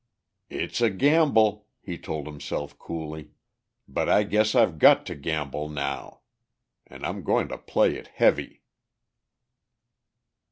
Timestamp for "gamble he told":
0.89-2.25